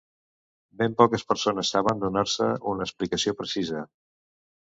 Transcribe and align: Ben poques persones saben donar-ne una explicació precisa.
Ben 0.79 0.95
poques 1.01 1.25
persones 1.31 1.73
saben 1.75 2.01
donar-ne 2.05 2.49
una 2.73 2.85
explicació 2.89 3.35
precisa. 3.43 3.85